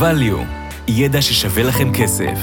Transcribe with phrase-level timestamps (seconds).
[0.00, 0.44] value,
[0.88, 2.38] ידע ששווה לכם כסף.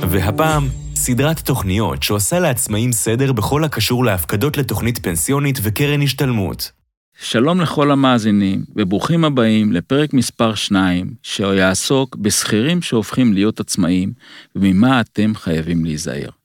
[0.00, 6.72] והפעם, סדרת תוכניות שעושה לעצמאים סדר בכל הקשור להפקדות לתוכנית פנסיונית וקרן השתלמות.
[7.22, 14.12] שלום לכל המאזינים, וברוכים הבאים לפרק מספר 2, שיעסוק בשכירים שהופכים להיות עצמאים,
[14.56, 16.37] וממה אתם חייבים להיזהר.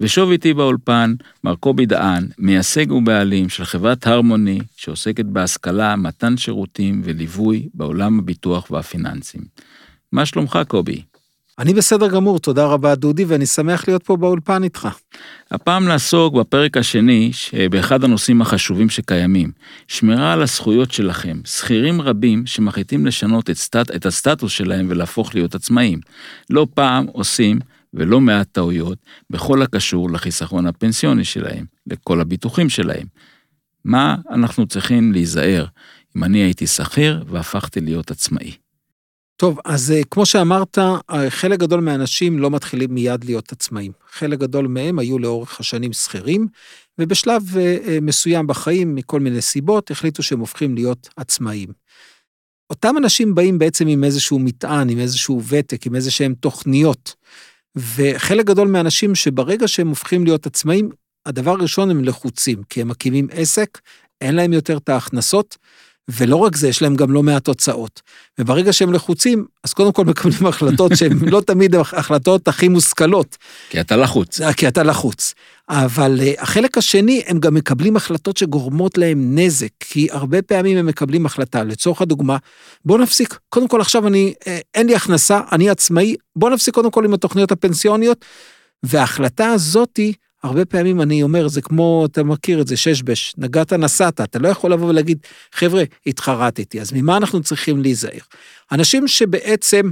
[0.00, 1.14] ושוב איתי באולפן,
[1.44, 8.70] מר קובי דהן, מייסג ובעלים של חברת הרמוני, שעוסקת בהשכלה, מתן שירותים וליווי בעולם הביטוח
[8.70, 9.40] והפיננסים.
[10.12, 11.02] מה שלומך, קובי?
[11.58, 14.88] אני בסדר גמור, תודה רבה דודי, ואני שמח להיות פה באולפן איתך.
[15.50, 17.30] הפעם נעסוק בפרק השני,
[17.70, 19.50] באחד הנושאים החשובים שקיימים,
[19.88, 21.40] שמירה על הזכויות שלכם.
[21.44, 26.00] שכירים רבים שמחליטים לשנות את, סטט, את הסטטוס שלהם ולהפוך להיות עצמאים.
[26.50, 27.58] לא פעם עושים
[27.94, 28.98] ולא מעט טעויות
[29.30, 33.06] בכל הקשור לחיסכון הפנסיוני שלהם, לכל הביטוחים שלהם.
[33.84, 35.66] מה אנחנו צריכים להיזהר
[36.16, 38.52] אם אני הייתי שכיר והפכתי להיות עצמאי?
[39.36, 43.92] טוב, אז אה, כמו שאמרת, אה, חלק גדול מהאנשים לא מתחילים מיד להיות עצמאים.
[44.10, 46.46] חלק גדול מהם היו לאורך השנים שכירים,
[46.98, 51.68] ובשלב אה, מסוים בחיים, מכל מיני סיבות, החליטו שהם הופכים להיות עצמאים.
[52.70, 57.14] אותם אנשים באים בעצם עם איזשהו מטען, עם איזשהו ותק, עם איזה שהם תוכניות.
[57.76, 60.90] וחלק גדול מהאנשים שברגע שהם הופכים להיות עצמאים,
[61.26, 63.80] הדבר הראשון הם לחוצים, כי הם מקימים עסק,
[64.20, 65.56] אין להם יותר את ההכנסות,
[66.08, 68.02] ולא רק זה, יש להם גם לא מעט הוצאות.
[68.38, 73.36] וברגע שהם לחוצים, אז קודם כל מקבלים החלטות שהן לא תמיד החלטות הכי מושכלות.
[73.70, 74.40] כי אתה לחוץ.
[74.56, 75.34] כי אתה לחוץ.
[75.68, 80.86] אבל uh, החלק השני, הם גם מקבלים החלטות שגורמות להם נזק, כי הרבה פעמים הם
[80.86, 81.64] מקבלים החלטה.
[81.64, 82.36] לצורך הדוגמה,
[82.84, 86.90] בוא נפסיק, קודם כל עכשיו אני, uh, אין לי הכנסה, אני עצמאי, בוא נפסיק קודם
[86.90, 88.24] כל עם התוכניות הפנסיוניות,
[88.82, 90.12] וההחלטה הזאתי,
[90.44, 94.48] הרבה פעמים אני אומר, זה כמו, אתה מכיר את זה, ששבש, נגעת נסעת, אתה לא
[94.48, 95.18] יכול לבוא ולהגיד,
[95.52, 98.20] חבר'ה, התחרטתי, אז ממה אנחנו צריכים להיזהר?
[98.72, 99.90] אנשים שבעצם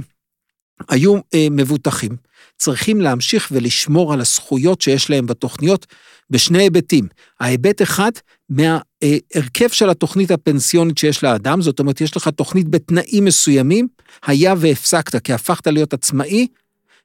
[0.89, 2.11] היו אה, מבוטחים,
[2.57, 5.85] צריכים להמשיך ולשמור על הזכויות שיש להם בתוכניות
[6.29, 7.07] בשני היבטים.
[7.39, 8.11] ההיבט אחד,
[8.49, 13.87] מההרכב של התוכנית הפנסיונית שיש לאדם, זאת אומרת, יש לך תוכנית בתנאים מסוימים,
[14.25, 16.47] היה והפסקת, כי הפכת להיות עצמאי,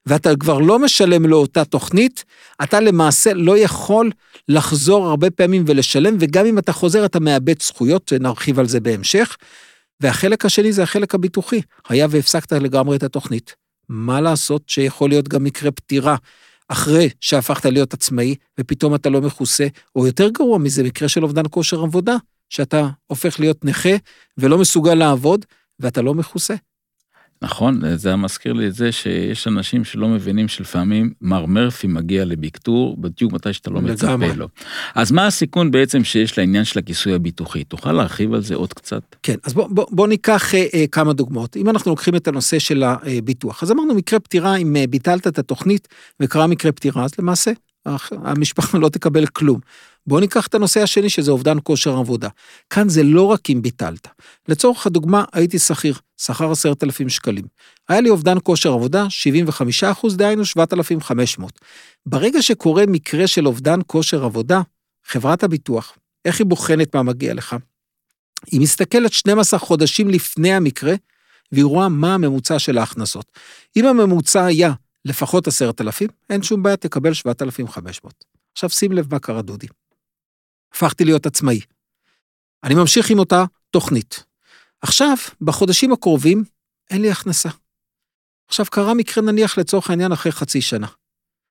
[0.09, 2.25] ואתה כבר לא משלם לאותה תוכנית,
[2.63, 4.11] אתה למעשה לא יכול
[4.49, 9.37] לחזור הרבה פעמים ולשלם, וגם אם אתה חוזר אתה מאבד זכויות, נרחיב על זה בהמשך.
[10.01, 13.55] והחלק השני זה החלק הביטוחי, היה והפסקת לגמרי את התוכנית.
[13.89, 16.17] מה לעשות שיכול להיות גם מקרה פטירה
[16.69, 19.67] אחרי שהפכת להיות עצמאי, ופתאום אתה לא מכוסה,
[19.97, 22.17] או יותר גרוע מזה, מקרה של אובדן כושר עבודה,
[22.51, 23.97] שאתה הופך להיות נכה
[24.39, 25.45] ולא מסוגל לעבוד,
[25.81, 26.55] ואתה לא מכוסה.
[27.43, 32.97] נכון, זה מזכיר לי את זה שיש אנשים שלא מבינים שלפעמים מר מרפי מגיע לביקטור
[32.97, 34.49] בדיוק מתי שאתה לא מצפה לו.
[34.95, 37.65] אז מה הסיכון בעצם שיש לעניין של הכיסוי הביטוחי?
[37.65, 39.03] תוכל להרחיב על זה עוד קצת?
[39.23, 41.57] כן, אז בוא, בוא, בוא ניקח אה, אה, כמה דוגמאות.
[41.57, 45.39] אם אנחנו לוקחים את הנושא של הביטוח, אז אמרנו מקרה פטירה, אם אה, ביטלת את
[45.39, 45.89] התוכנית
[46.21, 47.51] וקרה מקרה פטירה, אז למעשה
[48.11, 49.61] המשפחה לא תקבל כלום.
[50.07, 52.29] בואו ניקח את הנושא השני, שזה אובדן כושר עבודה.
[52.71, 54.09] כאן זה לא רק אם ביטלת.
[54.49, 57.45] לצורך הדוגמה, הייתי שכיר, שכר עשרת אלפים שקלים.
[57.89, 61.61] היה לי אובדן כושר עבודה, 75 אחוז, דהיינו 7,500.
[62.07, 64.61] ברגע שקורה מקרה של אובדן כושר עבודה,
[65.07, 67.57] חברת הביטוח, איך היא בוחנת מה מגיע לך?
[68.47, 70.95] היא מסתכלת 12 חודשים לפני המקרה,
[71.53, 73.33] והיא רואה מה הממוצע של ההכנסות.
[73.77, 74.73] אם הממוצע היה
[75.05, 78.25] לפחות עשרת אלפים, אין שום בעיה, תקבל 7,500.
[78.53, 79.67] עכשיו שים לב מה קרה, דודי.
[80.73, 81.61] הפכתי להיות עצמאי.
[82.65, 84.25] אני ממשיך עם אותה תוכנית.
[84.83, 86.45] עכשיו, בחודשים הקרובים,
[86.91, 87.49] אין לי הכנסה.
[88.49, 90.87] עכשיו, קרה מקרה נניח לצורך העניין אחרי חצי שנה.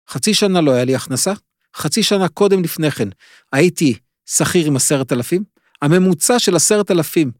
[0.08, 1.32] חצי שנה לא היה לי הכנסה,
[1.76, 3.08] חצי שנה קודם לפני כן
[3.52, 5.44] הייתי שכיר עם עשרת אלפים,
[5.82, 7.30] הממוצע של עשרת אלפים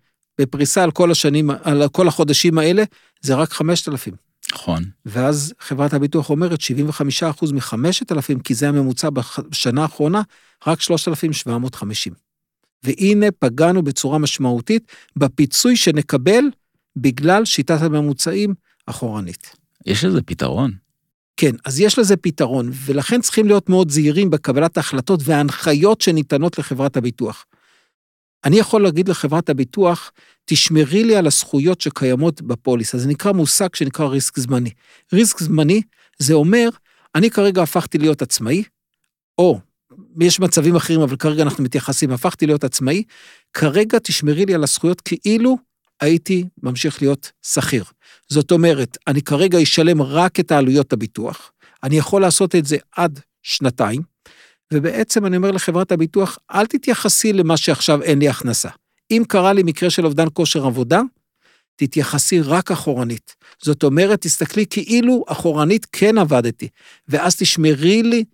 [0.41, 2.83] בפריסה על כל השנים, על כל החודשים האלה,
[3.21, 4.32] זה רק חמשת אלפים.
[4.55, 4.85] נכון.
[5.07, 10.23] ואז חברת הביטוח אומרת 75% מ-5,000, כי זה הממוצע בשנה האחרונה,
[10.67, 12.13] רק 3,750.
[12.85, 16.45] והנה פגענו בצורה משמעותית בפיצוי שנקבל
[16.97, 18.55] בגלל שיטת הממוצעים
[18.87, 19.57] אחורנית.
[19.87, 20.73] יש לזה פתרון.
[21.37, 26.97] כן, אז יש לזה פתרון, ולכן צריכים להיות מאוד זהירים בקבלת ההחלטות וההנחיות שניתנות לחברת
[26.97, 27.45] הביטוח.
[28.45, 30.13] אני יכול להגיד לחברת הביטוח,
[30.45, 32.99] תשמרי לי על הזכויות שקיימות בפוליסה.
[32.99, 34.71] זה נקרא מושג שנקרא ריסק זמני.
[35.13, 35.83] ריסק זמני
[36.19, 36.69] זה אומר,
[37.15, 38.63] אני כרגע הפכתי להיות עצמאי,
[39.39, 39.61] או
[40.21, 43.03] יש מצבים אחרים, אבל כרגע אנחנו מתייחסים, הפכתי להיות עצמאי,
[43.53, 45.59] כרגע תשמרי לי על הזכויות כאילו
[46.01, 47.85] הייתי ממשיך להיות שכיר.
[48.29, 51.53] זאת אומרת, אני כרגע אשלם רק את העלויות הביטוח,
[51.83, 54.03] אני יכול לעשות את זה עד שנתיים,
[54.73, 58.69] ובעצם אני אומר לחברת הביטוח, אל תתייחסי למה שעכשיו אין לי הכנסה.
[59.11, 61.01] אם קרה לי מקרה של אובדן כושר עבודה,
[61.77, 63.35] תתייחסי רק אחורנית.
[63.63, 66.69] זאת אומרת, תסתכלי כאילו אחורנית כן עבדתי,
[67.09, 68.25] ואז תשמרי לי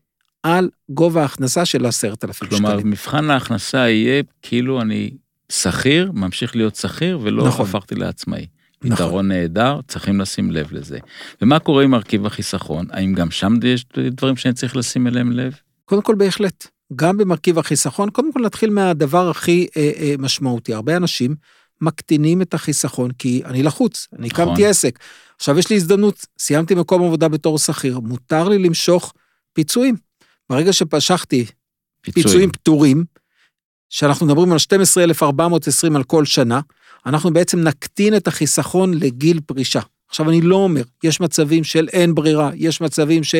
[0.42, 2.62] על גובה ההכנסה של עשרת אלפים שקלים.
[2.62, 5.10] כלומר, מבחן ההכנסה יהיה כאילו אני
[5.52, 7.66] שכיר, ממשיך להיות שכיר, ולא נכון.
[7.66, 8.46] הפכתי לעצמאי.
[8.82, 8.96] נכון.
[8.96, 10.98] פתרון נהדר, צריכים לשים לב לזה.
[11.42, 12.86] ומה קורה עם מרכיב החיסכון?
[12.90, 15.54] האם גם שם יש דברים שאני צריך לשים אליהם לב?
[15.88, 20.74] קודם כל בהחלט, גם במרכיב החיסכון, קודם כל נתחיל מהדבר הכי אה, אה, משמעותי.
[20.74, 21.34] הרבה אנשים
[21.80, 24.44] מקטינים את החיסכון כי אני לחוץ, אני נכון.
[24.44, 24.98] הקמתי עסק.
[25.36, 29.14] עכשיו יש לי הזדמנות, סיימתי מקום עבודה בתור שכיר, מותר לי למשוך
[29.52, 29.96] פיצויים.
[30.50, 31.44] ברגע שפשחתי
[32.02, 33.04] פיצויים פטורים,
[33.90, 36.60] שאנחנו מדברים על 12,420 על כל שנה,
[37.06, 39.80] אנחנו בעצם נקטין את החיסכון לגיל פרישה.
[40.08, 43.34] עכשיו, אני לא אומר, יש מצבים של אין ברירה, יש מצבים ש...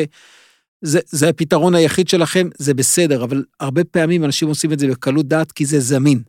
[0.83, 5.29] זה, זה הפתרון היחיד שלכם, זה בסדר, אבל הרבה פעמים אנשים עושים את זה בקלות
[5.29, 6.23] דעת כי זה זמין.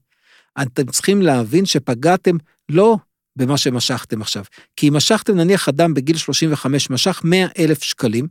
[0.61, 2.37] אתם צריכים להבין שפגעתם
[2.69, 2.97] לא
[3.35, 4.43] במה שמשכתם עכשיו.
[4.75, 8.27] כי אם משכתם נניח אדם בגיל 35 משך 100 אלף שקלים,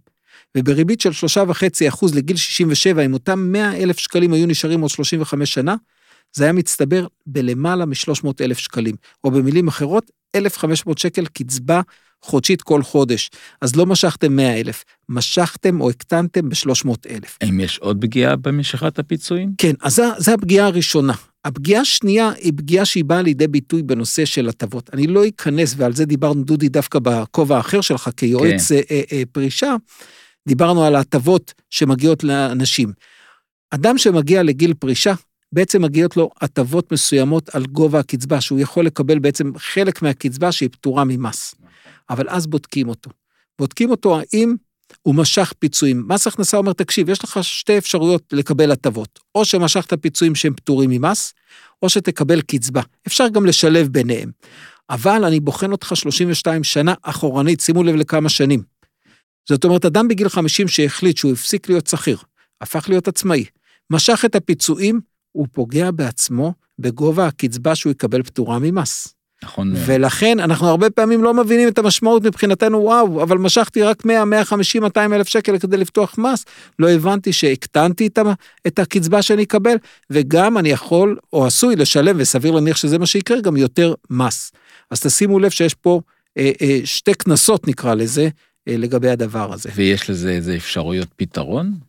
[0.57, 5.55] ובריבית של 3.5 אחוז לגיל 67, אם אותם 100 אלף שקלים היו נשארים עוד 35
[5.55, 5.75] שנה,
[6.37, 8.95] זה היה מצטבר בלמעלה מ-300 אלף שקלים,
[9.25, 11.81] או במילים אחרות, 1,500 שקל קצבה
[12.23, 13.31] חודשית כל חודש.
[13.61, 17.39] אז לא משכתם 100 אלף, משכתם או הקטנתם ב-300 אלף.
[17.41, 19.53] האם יש עוד פגיעה במשיכת הפיצויים?
[19.59, 21.13] כן, אז זו- הפגיעה הראשונה.
[21.45, 24.91] הפגיעה השנייה היא פגיעה שהיא באה לידי ביטוי בנושא של הטבות.
[24.93, 28.81] אני לא אכנס, ועל זה דיברנו, דודי, דווקא בכובע האחר שלך כיועץ כן.
[28.91, 29.75] אה, אה, פרישה,
[30.49, 32.93] דיברנו על ההטבות שמגיעות לאנשים.
[33.71, 35.15] אדם שמגיע לגיל פרישה,
[35.53, 40.69] בעצם מגיעות לו הטבות מסוימות על גובה הקצבה, שהוא יכול לקבל בעצם חלק מהקצבה שהיא
[40.73, 41.55] פטורה ממס.
[42.11, 43.11] אבל אז בודקים אותו.
[43.59, 44.55] בודקים אותו האם
[45.03, 46.05] הוא משך פיצויים.
[46.09, 49.19] מס הכנסה אומר, תקשיב, יש לך שתי אפשרויות לקבל הטבות.
[49.35, 51.35] או שמשכת פיצויים שהם פטורים ממס,
[51.83, 52.83] או שתקבל קצבה.
[53.07, 54.31] אפשר גם לשלב ביניהם.
[54.91, 58.63] אבל אני בוחן אותך 32 שנה אחורנית, שימו לב לכמה שנים.
[59.49, 62.19] זאת אומרת, אדם בגיל 50 שהחליט שהוא הפסיק להיות שכיר,
[62.61, 63.45] הפך להיות עצמאי,
[63.91, 65.01] משך את הפיצויים,
[65.39, 69.15] הוא פוגע בעצמו בגובה הקצבה שהוא יקבל פטורה ממס.
[69.45, 69.73] נכון.
[69.87, 74.83] ולכן אנחנו הרבה פעמים לא מבינים את המשמעות מבחינתנו, וואו, אבל משכתי רק 100, 150,
[74.83, 76.45] 200 אלף שקל כדי לפתוח מס,
[76.79, 78.09] לא הבנתי שהקטנתי
[78.67, 79.77] את הקצבה שאני אקבל,
[80.11, 84.53] וגם אני יכול או עשוי לשלם, וסביר להניח שזה מה שיקרה, גם יותר מס.
[84.91, 86.01] אז תשימו לב שיש פה
[86.39, 88.29] אה, אה, שתי קנסות נקרא לזה,
[88.69, 89.69] אה, לגבי הדבר הזה.
[89.75, 91.88] ויש לזה איזה אפשרויות פתרון?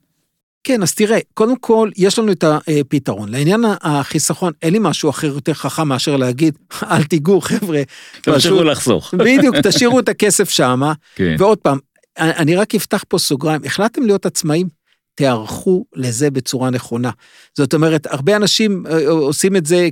[0.70, 3.30] כן, אז תראה, קודם כל, יש לנו את הפתרון.
[3.30, 7.82] לעניין החיסכון, אין לי משהו אחר יותר חכם מאשר להגיד, אל תיגעו, חבר'ה.
[8.22, 9.14] תמשיכו לחסוך.
[9.26, 10.94] בדיוק, תשאירו את הכסף שמה.
[11.16, 11.36] כן.
[11.40, 11.78] ועוד פעם,
[12.18, 14.68] אני רק אפתח פה סוגריים, החלטתם להיות עצמאים?
[15.16, 17.12] תיערכו לזה בצורה נכונה.
[17.58, 19.90] זאת אומרת, הרבה אנשים אה, עושים את זה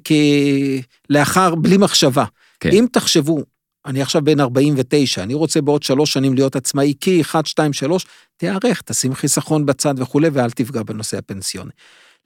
[1.09, 2.25] כלאחר, בלי מחשבה.
[2.59, 2.69] כן.
[2.73, 3.43] אם תחשבו,
[3.87, 8.05] אני עכשיו בן 49, אני רוצה בעוד שלוש שנים להיות עצמאי, כי 1, 2, 3,
[8.37, 11.71] תיערך, תשים חיסכון בצד וכולי, ואל תפגע בנושא הפנסיוני.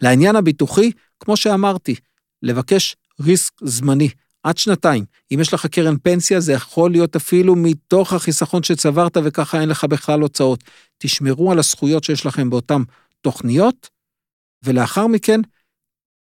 [0.02, 1.96] לעניין הביטוחי, כמו שאמרתי,
[2.42, 4.10] לבקש ריסק זמני,
[4.44, 5.06] עד שנתיים.
[5.34, 9.84] אם יש לך קרן פנסיה, זה יכול להיות אפילו מתוך החיסכון שצברת, וככה אין לך
[9.84, 10.64] בכלל הוצאות.
[10.98, 12.82] תשמרו על הזכויות שיש לכם באותן
[13.22, 13.90] תוכניות,
[14.64, 15.42] ולאחר מכן,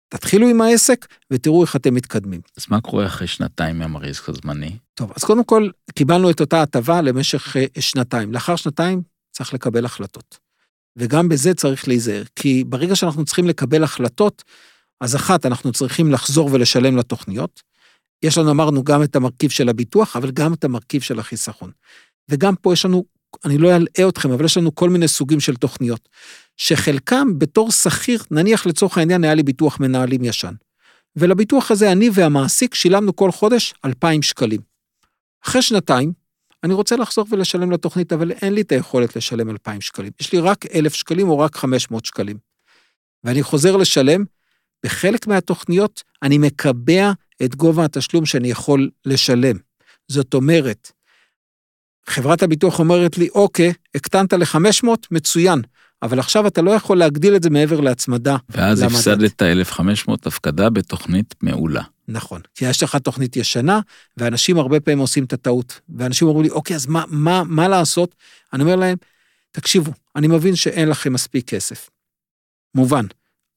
[0.09, 2.41] תתחילו עם העסק ותראו איך אתם מתקדמים.
[2.57, 4.77] אז מה קורה אחרי שנתיים מהמריסק הזמני?
[4.95, 8.33] טוב, אז קודם כל, קיבלנו את אותה הטבה למשך אה, שנתיים.
[8.33, 10.37] לאחר שנתיים צריך לקבל החלטות.
[10.97, 14.43] וגם בזה צריך להיזהר, כי ברגע שאנחנו צריכים לקבל החלטות,
[15.01, 17.61] אז אחת, אנחנו צריכים לחזור ולשלם לתוכניות.
[18.23, 21.71] יש לנו, אמרנו, גם את המרכיב של הביטוח, אבל גם את המרכיב של החיסכון.
[22.29, 23.05] וגם פה יש לנו,
[23.45, 26.09] אני לא אלאה אתכם, אבל יש לנו כל מיני סוגים של תוכניות,
[26.57, 30.53] שחלקם בתור שכיר, נניח לצורך העניין היה לי ביטוח מנהלים ישן.
[31.15, 34.74] ולביטוח הזה אני והמעסיק שילמנו כל חודש 2,000 שקלים.
[35.47, 36.13] אחרי שנתיים,
[36.63, 40.11] אני רוצה לחזור ולשלם לתוכנית, אבל אין לי את היכולת לשלם 2,000 שקלים.
[40.19, 42.37] יש לי רק 1,000 שקלים או רק 500 שקלים.
[43.23, 44.23] ואני חוזר לשלם,
[44.85, 47.11] בחלק מהתוכניות אני מקבע
[47.43, 49.57] את גובה התשלום שאני יכול לשלם.
[50.07, 50.91] זאת אומרת,
[52.07, 55.61] חברת הביטוח אומרת לי, אוקיי, הקטנת ל-500, מצוין,
[56.05, 58.37] אבל עכשיו אתה לא יכול להגדיל את זה מעבר להצמדה.
[58.49, 58.81] ואז.
[58.81, 61.81] הפסדת 1,500 הפקדה בתוכנית מעולה.
[62.07, 63.79] נכון, כי יש לך תוכנית ישנה,
[64.17, 65.79] ואנשים הרבה פעמים עושים את הטעות.
[65.89, 68.15] ואנשים אומרים לי, אוקיי, אז מה, מה, מה לעשות?
[68.53, 68.97] אני אומר להם,
[69.51, 71.89] תקשיבו, אני מבין שאין לכם מספיק כסף.
[72.75, 73.05] מובן,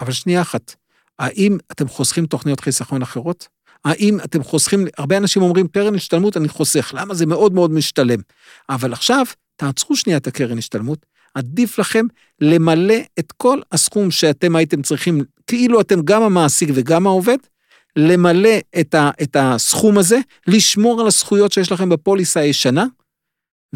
[0.00, 0.74] אבל שנייה אחת,
[1.18, 3.48] האם אתם חוסכים תוכניות חיסכון אחרות?
[3.84, 8.20] האם אתם חוסכים, הרבה אנשים אומרים, קרן השתלמות אני חוסך, למה זה מאוד מאוד משתלם?
[8.68, 9.26] אבל עכשיו,
[9.56, 11.06] תעצרו שנייה את הקרן השתלמות,
[11.38, 12.06] עדיף לכם
[12.40, 17.36] למלא את כל הסכום שאתם הייתם צריכים, כאילו אתם גם המעסיק וגם העובד,
[17.96, 22.86] למלא את, ה, את הסכום הזה, לשמור על הזכויות שיש לכם בפוליסה הישנה,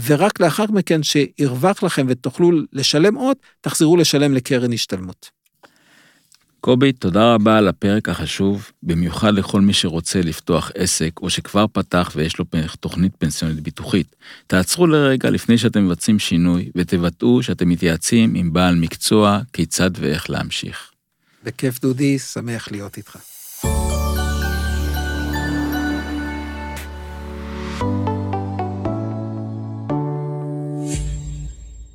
[0.06, 5.30] ורק לאחר מכן שירווח לכם ותוכלו לשלם עוד, תחזרו לשלם לקרן השתלמות.
[6.64, 12.12] קובי, תודה רבה על הפרק החשוב, במיוחד לכל מי שרוצה לפתוח עסק, או שכבר פתח
[12.16, 12.44] ויש לו
[12.80, 14.16] תוכנית פנסיונית ביטוחית.
[14.46, 20.90] תעצרו לרגע לפני שאתם מבצעים שינוי, ותוודאו שאתם מתייעצים עם בעל מקצוע כיצד ואיך להמשיך.
[21.44, 23.16] בכיף דודי, שמח להיות איתך.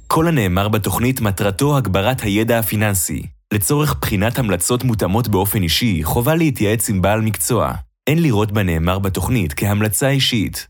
[0.08, 3.37] כל הנאמר בתוכנית מטרתו הגברת הידע הפיננסי.
[3.54, 7.74] לצורך בחינת המלצות מותאמות באופן אישי, חובה להתייעץ עם בעל מקצוע.
[8.08, 10.68] אין לראות בנאמר בתוכנית כהמלצה אישית.